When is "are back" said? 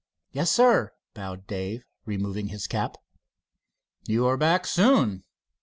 4.25-4.65